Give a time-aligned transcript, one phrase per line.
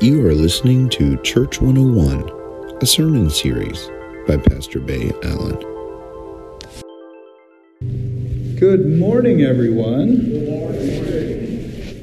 [0.00, 3.88] You are listening to Church 101, a sermon series
[4.26, 5.56] by Pastor Bay Allen.
[8.58, 10.18] Good morning, everyone.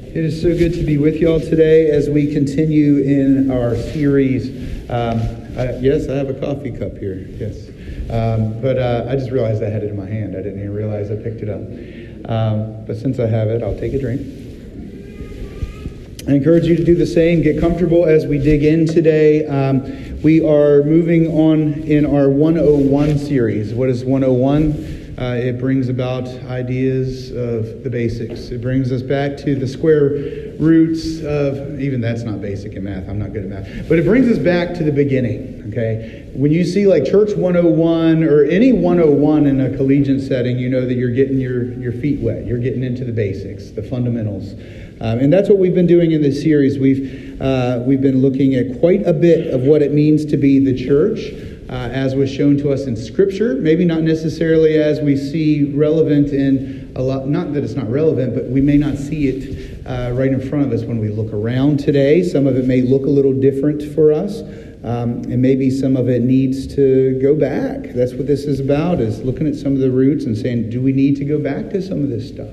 [0.08, 4.48] It is so good to be with y'all today as we continue in our series.
[4.90, 5.20] Um,
[5.58, 7.26] I, yes, I have a coffee cup here.
[7.28, 7.68] Yes.
[8.10, 10.34] Um, but uh, I just realized I had it in my hand.
[10.34, 11.60] I didn't even realize I picked it up.
[12.30, 14.41] Um, but since I have it, I'll take a drink.
[16.28, 17.42] I encourage you to do the same.
[17.42, 19.44] Get comfortable as we dig in today.
[19.44, 23.74] Um, we are moving on in our 101 series.
[23.74, 25.16] What is 101?
[25.18, 28.50] Uh, it brings about ideas of the basics.
[28.50, 30.10] It brings us back to the square
[30.60, 34.04] roots of, even that's not basic in math, I'm not good at math, but it
[34.04, 36.30] brings us back to the beginning, okay?
[36.34, 40.86] When you see like Church 101 or any 101 in a collegiate setting, you know
[40.86, 42.46] that you're getting your, your feet wet.
[42.46, 44.54] You're getting into the basics, the fundamentals.
[45.02, 46.78] Um, and that's what we've been doing in this series.
[46.78, 50.60] We've, uh, we've been looking at quite a bit of what it means to be
[50.60, 51.18] the church
[51.68, 53.54] uh, as was shown to us in Scripture.
[53.54, 58.32] Maybe not necessarily as we see relevant in a lot, not that it's not relevant,
[58.32, 61.32] but we may not see it uh, right in front of us when we look
[61.32, 62.22] around today.
[62.22, 64.42] Some of it may look a little different for us.
[64.84, 67.92] Um, and maybe some of it needs to go back.
[67.94, 70.80] That's what this is about, is looking at some of the roots and saying, do
[70.80, 72.50] we need to go back to some of this stuff?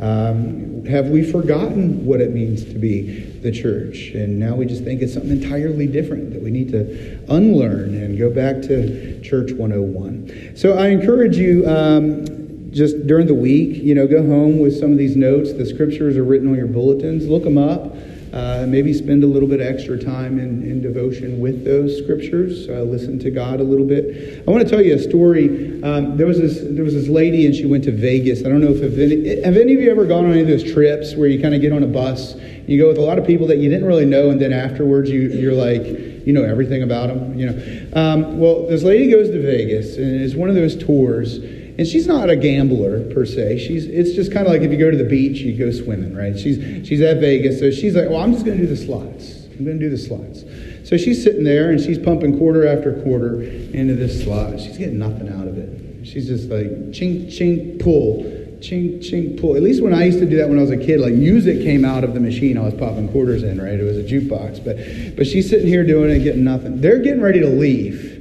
[0.00, 4.10] Um, have we forgotten what it means to be the church?
[4.14, 8.18] And now we just think it's something entirely different that we need to unlearn and
[8.18, 10.56] go back to Church 101.
[10.56, 11.66] So I encourage you.
[11.68, 15.52] Um, just during the week, you know, go home with some of these notes.
[15.52, 17.26] The scriptures are written on your bulletins.
[17.28, 17.94] Look them up.
[18.34, 22.68] Uh, maybe spend a little bit extra time in, in devotion with those scriptures.
[22.68, 24.42] Uh, listen to God a little bit.
[24.44, 25.80] I want to tell you a story.
[25.84, 28.44] Um, there was this there was this lady, and she went to Vegas.
[28.44, 30.64] I don't know if any, have any of you ever gone on any of those
[30.64, 32.34] trips where you kind of get on a bus,
[32.66, 35.08] you go with a lot of people that you didn't really know, and then afterwards
[35.08, 35.86] you you're like
[36.26, 37.38] you know everything about them.
[37.38, 41.38] You know, um, well, this lady goes to Vegas, and it's one of those tours
[41.76, 43.58] and she's not a gambler per se.
[43.58, 46.14] She's it's just kind of like if you go to the beach, you go swimming,
[46.14, 46.38] right?
[46.38, 49.46] She's she's at Vegas, so she's like, well, I'm just going to do the slots.
[49.58, 50.44] I'm going to do the slots.
[50.88, 54.60] So she's sitting there and she's pumping quarter after quarter into this slot.
[54.60, 56.06] She's getting nothing out of it.
[56.06, 58.22] She's just like chink chink pull,
[58.60, 59.56] chink chink pull.
[59.56, 61.62] At least when I used to do that when I was a kid, like music
[61.62, 63.80] came out of the machine I was popping quarters in, right?
[63.80, 64.64] It was a jukebox.
[64.64, 66.80] But but she's sitting here doing it, getting nothing.
[66.80, 68.13] They're getting ready to leave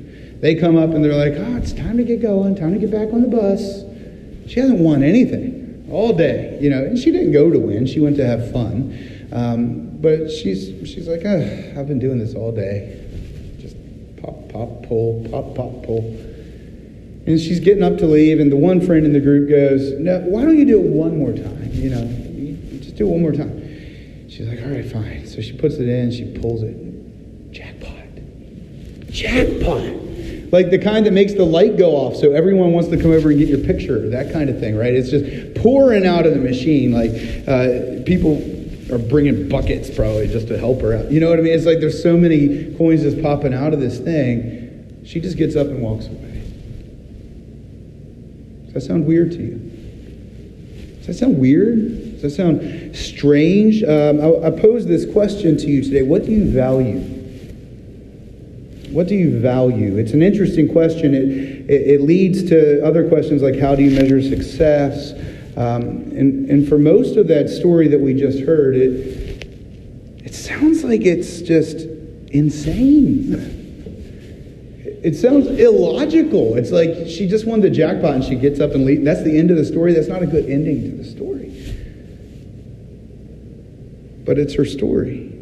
[0.43, 2.91] they come up and they're like, oh, it's time to get going, time to get
[2.91, 3.85] back on the bus.
[4.51, 7.85] She hasn't won anything all day, you know, and she didn't go to win.
[7.85, 9.29] She went to have fun.
[9.31, 13.07] Um, but she's, she's like, oh, I've been doing this all day.
[13.61, 13.77] Just
[14.21, 16.03] pop, pop, pull, pop, pop, pull.
[17.25, 20.19] And she's getting up to leave, and the one friend in the group goes, No,
[20.25, 21.69] why don't you do it one more time?
[21.71, 24.29] You know, just do it one more time.
[24.29, 25.25] She's like, All right, fine.
[25.25, 27.53] So she puts it in, she pulls it.
[27.53, 27.95] Jackpot.
[29.09, 30.02] Jackpot
[30.53, 33.31] like the kind that makes the light go off so everyone wants to come over
[33.31, 34.93] and get your picture, that kind of thing, right?
[34.93, 36.91] It's just pouring out of the machine.
[36.91, 37.09] Like
[37.47, 38.37] uh, people
[38.93, 41.09] are bringing buckets probably just to help her out.
[41.11, 41.53] You know what I mean?
[41.53, 45.01] It's like there's so many coins just popping out of this thing.
[45.03, 46.43] She just gets up and walks away.
[48.65, 50.97] Does that sound weird to you?
[50.97, 52.13] Does that sound weird?
[52.13, 53.81] Does that sound strange?
[53.81, 56.03] Um, I, I pose this question to you today.
[56.03, 57.22] What do you value?
[58.93, 59.97] What do you value?
[59.97, 61.15] It's an interesting question.
[61.15, 61.23] It,
[61.67, 65.13] it, it leads to other questions like how do you measure success?
[65.57, 69.47] Um, and, and for most of that story that we just heard, it,
[70.23, 71.87] it sounds like it's just
[72.29, 73.33] insane.
[75.03, 76.55] It sounds illogical.
[76.55, 79.03] It's like she just won the jackpot and she gets up and leaves.
[79.03, 79.93] That's the end of the story.
[79.93, 81.49] That's not a good ending to the story.
[84.23, 85.32] But it's her story.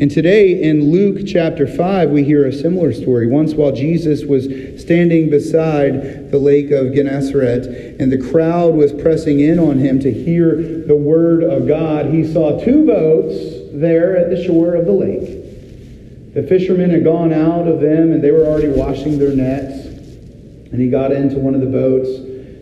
[0.00, 3.26] And today in Luke chapter 5, we hear a similar story.
[3.26, 4.44] Once while Jesus was
[4.80, 7.66] standing beside the lake of Gennesaret
[7.98, 10.54] and the crowd was pressing in on him to hear
[10.86, 13.34] the word of God, he saw two boats
[13.72, 16.32] there at the shore of the lake.
[16.32, 19.84] The fishermen had gone out of them and they were already washing their nets.
[20.70, 22.08] And he got into one of the boats,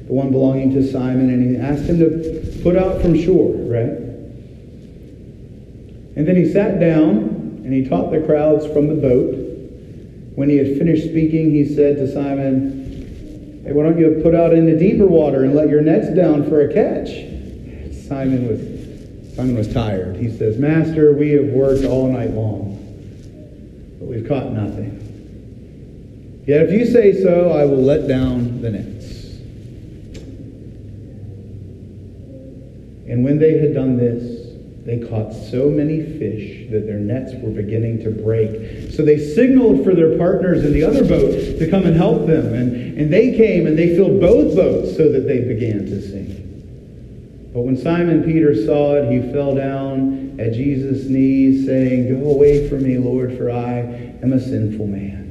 [0.06, 4.05] the one belonging to Simon, and he asked him to put out from shore, right?
[6.16, 9.34] And then he sat down and he taught the crowds from the boat.
[10.34, 14.54] When he had finished speaking, he said to Simon, Hey, why don't you put out
[14.54, 17.08] into deeper water and let your nets down for a catch?
[18.06, 20.16] Simon was, Simon was tired.
[20.16, 22.76] He says, Master, we have worked all night long,
[23.98, 25.02] but we've caught nothing.
[26.46, 29.04] Yet if you say so, I will let down the nets.
[33.10, 34.35] And when they had done this,
[34.86, 38.92] they caught so many fish that their nets were beginning to break.
[38.92, 42.54] So they signaled for their partners in the other boat to come and help them.
[42.54, 46.38] And, and they came and they filled both boats so that they began to sink.
[47.52, 52.68] But when Simon Peter saw it, he fell down at Jesus' knees, saying, Go away
[52.68, 53.78] from me, Lord, for I
[54.22, 55.24] am a sinful man.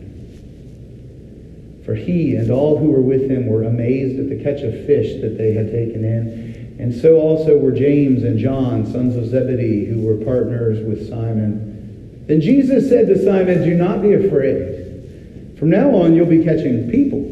[1.85, 5.21] For he and all who were with him were amazed at the catch of fish
[5.21, 6.44] that they had taken in.
[6.77, 12.25] And so also were James and John, sons of Zebedee, who were partners with Simon.
[12.27, 15.55] Then Jesus said to Simon, Do not be afraid.
[15.57, 17.23] From now on, you'll be catching people.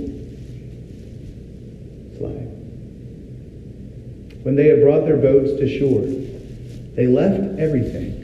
[2.18, 2.48] Slide.
[4.44, 6.06] When they had brought their boats to shore,
[6.96, 8.22] they left everything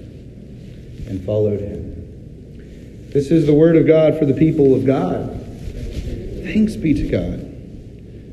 [1.07, 3.10] and followed him.
[3.12, 5.36] This is the word of God for the people of God.
[6.44, 7.45] Thanks be to God.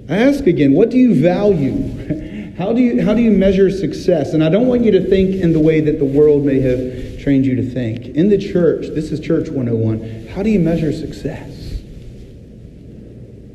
[0.08, 2.32] I ask again, what do you value?
[2.58, 4.32] How do you, how do you measure success?
[4.32, 7.20] And I don't want you to think in the way that the world may have
[7.20, 8.06] trained you to think.
[8.06, 11.82] In the church, this is Church 101, how do you measure success?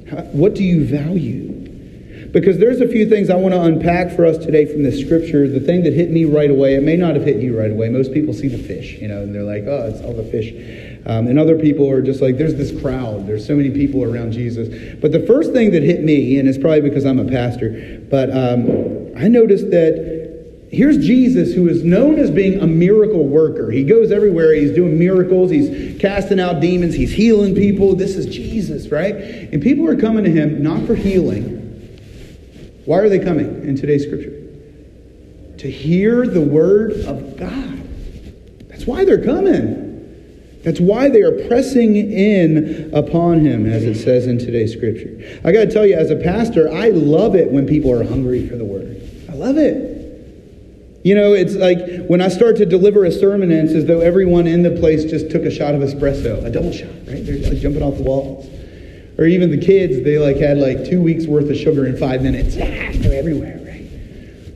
[0.09, 1.49] How, what do you value?
[2.31, 5.47] Because there's a few things I want to unpack for us today from the scripture.
[5.47, 7.89] The thing that hit me right away, it may not have hit you right away.
[7.89, 10.51] Most people see the fish, you know, and they're like, oh, it's all the fish.
[11.05, 13.25] Um, and other people are just like, there's this crowd.
[13.25, 14.95] There's so many people around Jesus.
[14.99, 18.29] But the first thing that hit me, and it's probably because I'm a pastor, but
[18.29, 23.71] um, I noticed that here's Jesus, who is known as being a miracle worker.
[23.71, 24.53] He goes everywhere.
[24.53, 25.49] He's doing miracles.
[25.49, 26.93] He's casting out demons.
[26.93, 27.95] He's healing people.
[27.95, 29.15] This is Jesus, right?
[29.15, 31.57] And people are coming to him not for healing.
[32.85, 34.37] Why are they coming in today's scripture?
[35.57, 37.79] To hear the word of God.
[38.69, 39.80] That's why they're coming.
[40.63, 45.39] That's why they are pressing in upon him, as it says in today's scripture.
[45.43, 48.47] I got to tell you, as a pastor, I love it when people are hungry
[48.47, 49.01] for the word.
[49.29, 49.89] I love it.
[51.03, 54.01] You know, it's like when I start to deliver a sermon, and it's as though
[54.01, 57.25] everyone in the place just took a shot of espresso, a double shot, right?
[57.25, 58.47] They're like jumping off the walls.
[59.17, 62.21] Or even the kids, they like had like two weeks worth of sugar in five
[62.21, 62.55] minutes.
[62.55, 63.89] They're everywhere, right?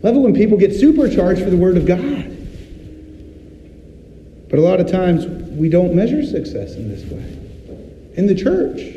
[0.04, 2.31] Love it when people get supercharged for the word of God.
[4.50, 5.25] But a lot of times
[5.56, 8.13] we don't measure success in this way.
[8.16, 8.96] In the church.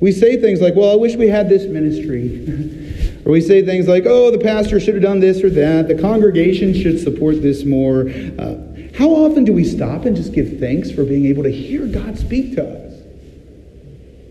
[0.00, 3.22] We say things like, well, I wish we had this ministry.
[3.24, 5.88] or we say things like, oh, the pastor should have done this or that.
[5.88, 8.08] The congregation should support this more.
[8.38, 8.56] Uh,
[8.96, 12.18] how often do we stop and just give thanks for being able to hear God
[12.18, 12.86] speak to us?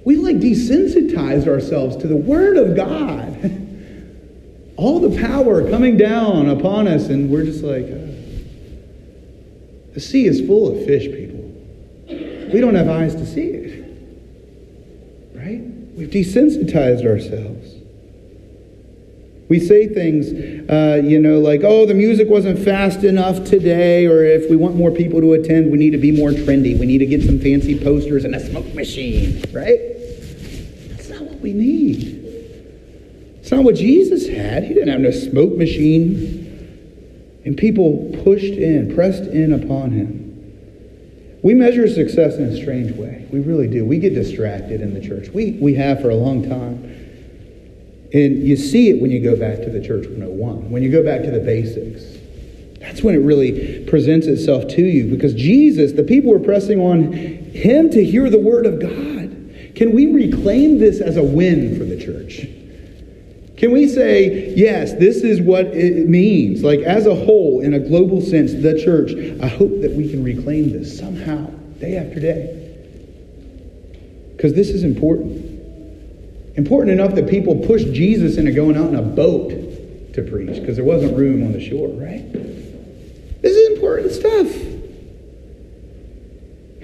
[0.05, 3.63] We like desensitized ourselves to the Word of God.
[4.77, 7.85] All the power coming down upon us, and we're just like,
[9.95, 11.39] the sea is full of fish, people.
[12.53, 13.81] We don't have eyes to see it.
[15.33, 15.61] Right?
[15.95, 17.71] We've desensitized ourselves.
[19.47, 20.33] We say things,
[20.69, 24.75] uh, you know, like, oh, the music wasn't fast enough today, or if we want
[24.75, 26.77] more people to attend, we need to be more trendy.
[26.77, 29.79] We need to get some fancy posters and a smoke machine, right?
[30.89, 32.21] That's not what we need.
[33.39, 34.63] It's not what Jesus had.
[34.63, 36.44] He didn't have no smoke machine.
[37.45, 40.25] And people pushed in, pressed in upon him.
[41.43, 43.27] We measure success in a strange way.
[43.31, 43.85] We really do.
[43.85, 45.29] We get distracted in the church.
[45.29, 46.83] We, we have for a long time.
[48.11, 51.03] And you see it when you go back to the church 101, when you go
[51.03, 52.03] back to the basics.
[52.79, 57.13] That's when it really presents itself to you because Jesus, the people were pressing on
[57.13, 59.75] him to hear the word of God.
[59.75, 62.47] Can we reclaim this as a win for the church?
[63.57, 66.61] Can we say, yes, this is what it means?
[66.61, 70.23] Like, as a whole, in a global sense, the church, I hope that we can
[70.23, 71.45] reclaim this somehow,
[71.79, 72.61] day after day.
[74.35, 75.53] Because this is important.
[76.57, 79.49] Important enough that people pushed Jesus into going out in a boat
[80.13, 82.31] to preach because there wasn't room on the shore, right?
[83.41, 84.47] This is important stuff.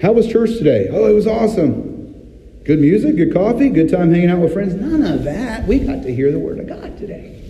[0.00, 0.88] How was church today?
[0.90, 1.81] Oh, it was awesome.
[2.64, 4.74] Good music, good coffee, good time hanging out with friends.
[4.74, 5.66] None of that.
[5.66, 7.40] We got to hear the Word of God today.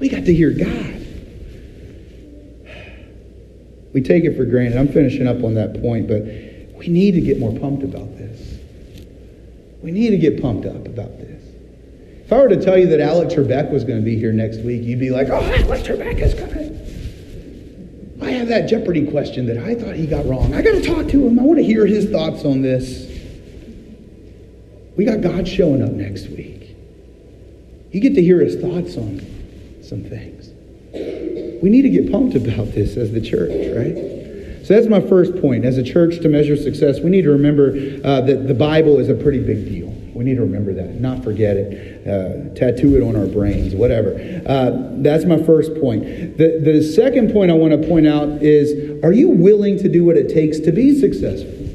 [0.00, 0.94] We got to hear God.
[3.92, 4.78] We take it for granted.
[4.78, 6.22] I'm finishing up on that point, but
[6.78, 8.58] we need to get more pumped about this.
[9.82, 11.42] We need to get pumped up about this.
[12.24, 14.58] If I were to tell you that Alex Trebek was going to be here next
[14.58, 16.76] week, you'd be like, oh, Alex Trebek is coming.
[18.22, 20.54] I have that Jeopardy question that I thought he got wrong.
[20.54, 21.38] I got to talk to him.
[21.38, 23.17] I want to hear his thoughts on this.
[24.98, 26.74] We got God showing up next week.
[27.92, 29.20] You get to hear his thoughts on
[29.80, 30.50] some things.
[31.62, 34.66] We need to get pumped about this as the church, right?
[34.66, 35.64] So that's my first point.
[35.64, 37.68] As a church to measure success, we need to remember
[38.04, 39.86] uh, that the Bible is a pretty big deal.
[40.14, 44.14] We need to remember that, not forget it, uh, tattoo it on our brains, whatever.
[44.46, 46.02] Uh, that's my first point.
[46.38, 50.04] The, the second point I want to point out is are you willing to do
[50.04, 51.67] what it takes to be successful?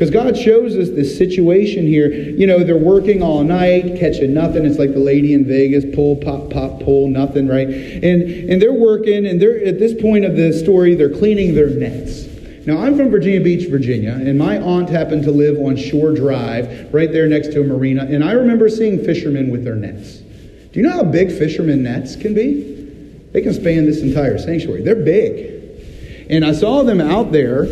[0.00, 2.10] Because God shows us this situation here.
[2.10, 4.64] You know, they're working all night, catching nothing.
[4.64, 7.68] It's like the lady in Vegas, pull, pop, pop, pull, nothing, right?
[7.68, 11.68] And and they're working, and they're at this point of the story, they're cleaning their
[11.68, 12.24] nets.
[12.66, 16.94] Now, I'm from Virginia Beach, Virginia, and my aunt happened to live on Shore Drive,
[16.94, 20.16] right there next to a marina, and I remember seeing fishermen with their nets.
[20.16, 23.28] Do you know how big fishermen nets can be?
[23.32, 24.82] They can span this entire sanctuary.
[24.82, 26.30] They're big.
[26.30, 27.66] And I saw them out there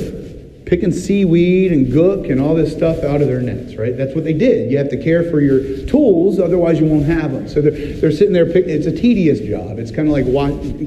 [0.69, 3.97] picking seaweed and gook and all this stuff out of their nets, right?
[3.97, 4.71] That's what they did.
[4.71, 7.49] You have to care for your tools, otherwise you won't have them.
[7.49, 8.69] So they're, they're sitting there picking.
[8.69, 9.79] It's a tedious job.
[9.79, 10.27] It's kind of like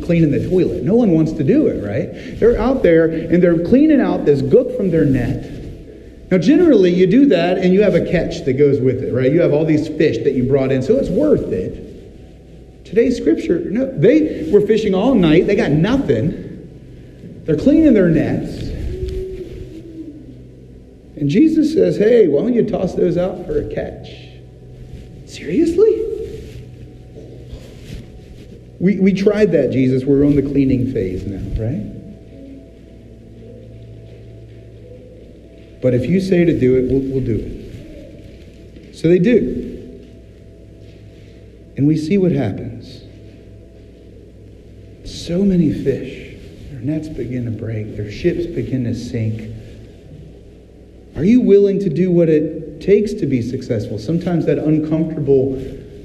[0.06, 0.84] cleaning the toilet.
[0.84, 2.40] No one wants to do it, right?
[2.40, 5.60] They're out there and they're cleaning out this gook from their net.
[6.30, 9.32] Now, generally, you do that and you have a catch that goes with it, right?
[9.32, 12.86] You have all these fish that you brought in, so it's worth it.
[12.86, 15.48] Today's scripture, no, they were fishing all night.
[15.48, 17.44] They got nothing.
[17.46, 18.71] They're cleaning their nets.
[21.22, 24.10] And Jesus says, hey, why don't you toss those out for a catch?
[25.30, 26.08] Seriously?
[28.80, 30.04] We, we tried that, Jesus.
[30.04, 32.00] We're on the cleaning phase now, right?
[35.80, 37.38] But if you say to do it, we'll, we'll do
[38.90, 38.96] it.
[38.96, 39.68] So they do.
[41.78, 43.04] And we see what happens.
[45.06, 46.36] So many fish.
[46.72, 49.51] Their nets begin to break, their ships begin to sink.
[51.16, 54.00] Are you willing to do what it takes to be successful?
[54.00, 55.56] Sometimes that uncomfortable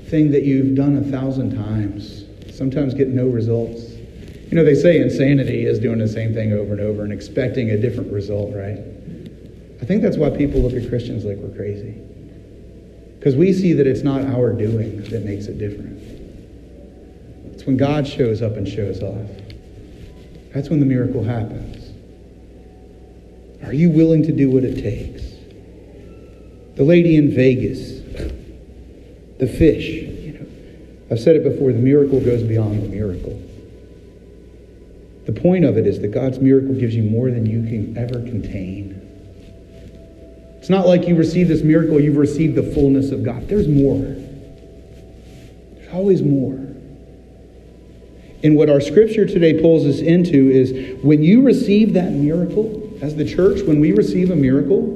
[0.09, 3.93] thing that you've done a thousand times, sometimes get no results.
[4.51, 7.71] You know, they say insanity is doing the same thing over and over and expecting
[7.71, 8.79] a different result, right?
[9.81, 12.01] I think that's why people look at Christians like we're crazy.
[13.19, 16.01] Because we see that it's not our doing that makes it different.
[17.53, 19.29] It's when God shows up and shows off.
[20.55, 21.76] That's when the miracle happens.
[23.67, 25.23] Are you willing to do what it takes?
[26.77, 28.01] The lady in Vegas,
[29.39, 30.47] the fish, you know,
[31.11, 33.43] I've said it before, the miracle goes beyond the miracle.
[35.27, 38.21] The point of it is that God's miracle gives you more than you can ever
[38.21, 39.03] contain.
[40.59, 43.49] It's not like you receive this miracle, you've received the fullness of God.
[43.49, 43.99] There's more.
[45.75, 46.55] There's always more.
[48.45, 53.15] And what our scripture today pulls us into is when you receive that miracle, as
[53.15, 54.93] the church, when we receive a miracle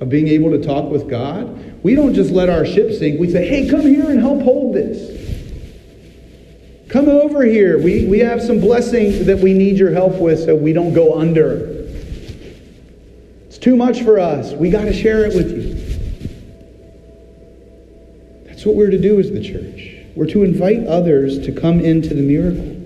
[0.00, 3.20] of being able to talk with God, we don't just let our ship sink.
[3.20, 5.16] We say, hey, come here and help hold this.
[6.88, 7.78] Come over here.
[7.78, 11.18] We, we have some blessing that we need your help with so we don't go
[11.18, 11.76] under.
[13.46, 14.52] It's too much for us.
[14.52, 15.74] We got to share it with you.
[18.46, 19.96] That's what we're to do as the church.
[20.16, 22.77] We're to invite others to come into the miracle.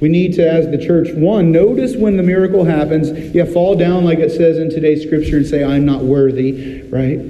[0.00, 3.10] We need to, as the church, one, notice when the miracle happens.
[3.34, 7.20] Yeah, fall down like it says in today's scripture and say, I'm not worthy, right?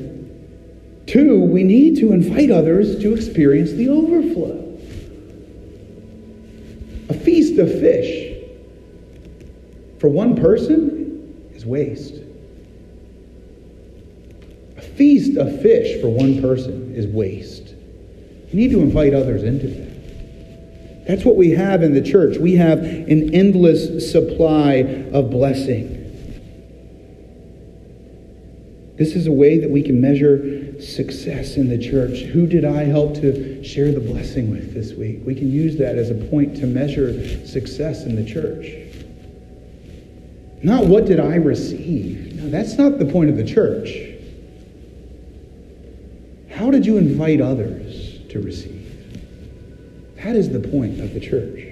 [1.06, 4.58] Two, we need to invite others to experience the overflow.
[7.08, 8.36] A feast of fish
[9.98, 12.14] for one person is waste.
[14.76, 17.74] A feast of fish for one person is waste.
[18.52, 19.89] You need to invite others into that.
[21.10, 22.38] That's what we have in the church.
[22.38, 24.74] We have an endless supply
[25.12, 25.96] of blessing.
[28.96, 32.20] This is a way that we can measure success in the church.
[32.20, 35.22] Who did I help to share the blessing with this week?
[35.24, 38.68] We can use that as a point to measure success in the church.
[40.62, 42.34] Not what did I receive?
[42.36, 43.96] No, that's not the point of the church.
[46.52, 48.79] How did you invite others to receive?
[50.24, 51.66] That is the point of the church.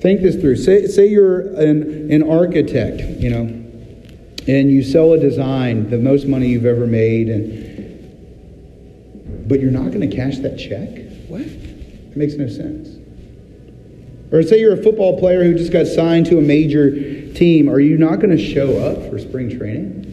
[0.00, 0.56] Think this through.
[0.56, 3.42] Say, say you're an, an architect, you know,
[4.48, 7.62] and you sell a design, the most money you've ever made, and
[9.48, 10.88] but you're not going to cash that check?
[11.28, 11.42] What?
[11.42, 12.88] It makes no sense.
[14.32, 16.90] Or say you're a football player who just got signed to a major
[17.34, 17.68] team.
[17.68, 20.11] Are you not going to show up for spring training?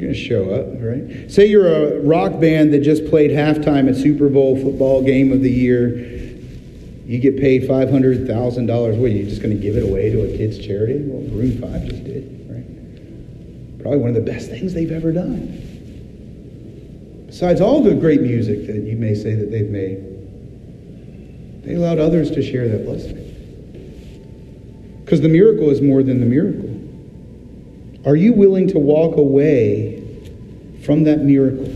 [0.00, 1.30] Going to show up, right?
[1.30, 5.42] Say you're a rock band that just played halftime at Super Bowl football game of
[5.42, 5.94] the year.
[7.04, 8.96] You get paid $500,000.
[8.96, 11.00] What, are you just going to give it away to a kid's charity?
[11.02, 13.82] Well, Maroon 5 just did, right?
[13.82, 15.66] Probably one of the best things they've ever done.
[17.26, 19.98] Besides all the great music that you may say that they've made,
[21.62, 23.18] they allowed others to share that blessing.
[25.04, 26.69] Because the miracle is more than the miracle.
[28.06, 30.02] Are you willing to walk away
[30.84, 31.66] from that miracle?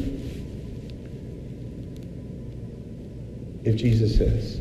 [3.64, 4.60] If Jesus says,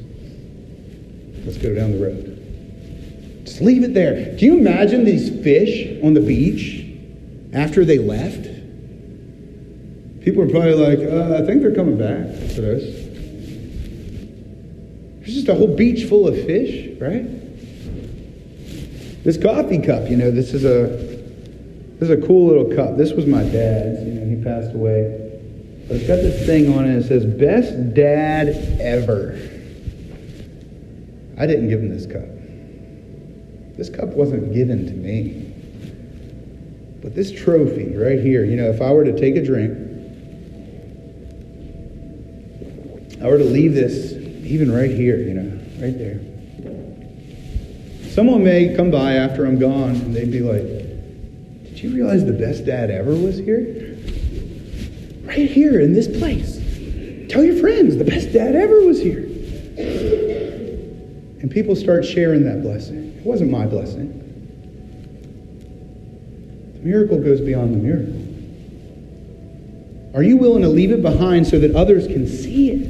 [1.45, 3.43] let's go down the road.
[3.45, 4.35] Just leave it there.
[4.37, 6.85] Do you imagine these fish on the beach
[7.53, 8.43] after they left?
[10.23, 13.03] People are probably like, uh, I think they're coming back for this.
[15.19, 17.25] There's just a whole beach full of fish, right?
[19.23, 21.12] This coffee cup, you know, this is a
[22.03, 22.97] this is a cool little cup.
[22.97, 24.03] This was my dad's.
[24.03, 25.39] You know, he passed away.
[25.87, 26.97] But it's got this thing on it.
[26.97, 28.49] It says "Best Dad
[28.81, 29.39] Ever."
[31.37, 32.27] I didn't give him this cup.
[33.77, 35.49] This cup wasn't given to me.
[37.01, 39.71] But this trophy right here, you know, if I were to take a drink,
[43.21, 46.19] I were to leave this even right here, you know, right there.
[48.11, 50.82] Someone may come by after I'm gone and they'd be like,
[51.83, 53.97] you realize the best dad ever was here?
[55.23, 56.57] Right here in this place.
[57.29, 59.23] Tell your friends the best dad ever was here.
[61.39, 63.17] And people start sharing that blessing.
[63.17, 64.19] It wasn't my blessing.
[66.73, 68.21] The miracle goes beyond the miracle.
[70.15, 72.89] Are you willing to leave it behind so that others can see it?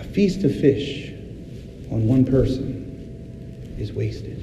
[0.00, 1.13] A feast of fish
[1.94, 4.40] on one person is wasted.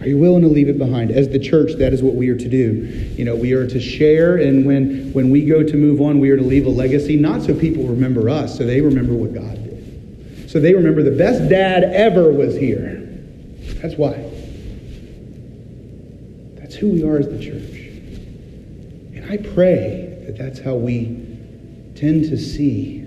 [0.00, 1.10] Are you willing to leave it behind?
[1.10, 3.14] As the church, that is what we are to do.
[3.16, 6.30] You know, we are to share, and when, when we go to move on, we
[6.30, 9.54] are to leave a legacy, not so people remember us, so they remember what God
[9.62, 10.50] did.
[10.50, 13.02] So they remember the best dad ever was here.
[13.82, 14.12] That's why.
[16.56, 17.80] That's who we are as the church.
[19.14, 21.04] And I pray that that's how we
[21.96, 23.03] tend to see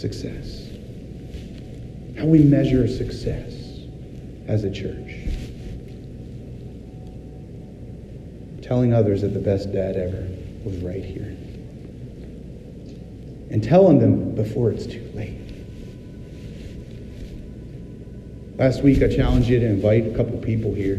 [0.00, 0.68] success,
[2.18, 3.54] how we measure success
[4.48, 5.14] as a church.
[8.62, 10.26] Telling others that the best dad ever
[10.64, 11.36] was right here.
[13.50, 15.36] And telling them before it's too late.
[18.56, 20.96] Last week, I challenged you to invite a couple people here.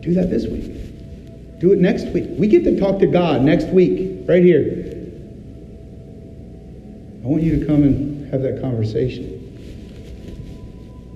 [0.00, 1.60] Do that this week.
[1.60, 2.26] Do it next week.
[2.30, 4.95] We get to talk to God next week, right here.
[7.26, 9.42] I want you to come and have that conversation.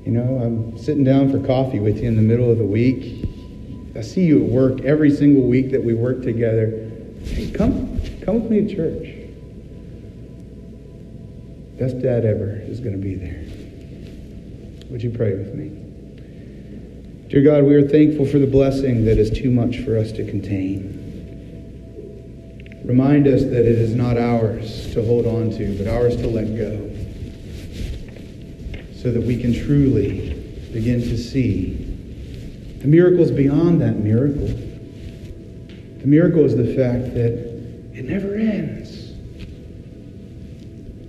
[0.04, 3.28] You know, I'm sitting down for coffee with you in the middle of the week.
[3.94, 6.90] I see you at work every single week that we work together.
[7.22, 9.08] Hey, come, come with me to church.
[11.78, 13.44] Best dad ever is going to be there.
[14.90, 15.68] Would you pray with me?
[17.28, 20.28] Dear God, we are thankful for the blessing that is too much for us to
[20.28, 21.09] contain.
[22.84, 26.56] Remind us that it is not ours to hold on to, but ours to let
[26.56, 26.90] go
[29.00, 30.34] so that we can truly
[30.72, 31.86] begin to see
[32.80, 34.46] the miracles beyond that miracle.
[34.46, 37.32] The miracle is the fact that
[37.94, 39.10] it never ends.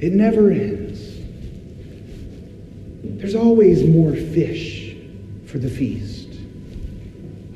[0.01, 1.19] It never ends.
[3.03, 4.95] There's always more fish
[5.45, 6.27] for the feast.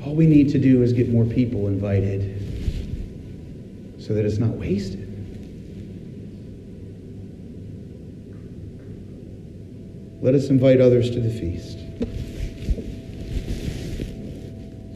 [0.04, 2.35] All we need to do is get more people invited
[4.06, 5.02] so that it's not wasted.
[10.22, 11.78] Let us invite others to the feast.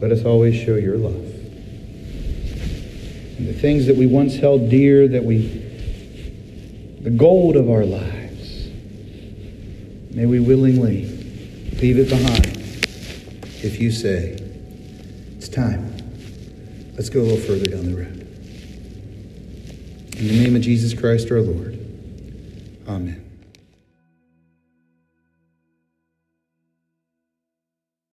[0.00, 1.14] Let us always show your love.
[3.38, 5.38] And the things that we once held dear, that we,
[7.00, 8.68] the gold of our lives,
[10.14, 11.06] may we willingly
[11.80, 12.46] leave it behind
[13.62, 14.38] if you say,
[15.36, 15.96] it's time.
[16.94, 18.19] Let's go a little further down the road.
[20.20, 21.78] In the name of Jesus Christ our Lord.
[22.86, 23.29] Amen.